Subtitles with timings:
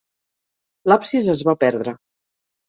[0.91, 1.95] L'absis es va perdre.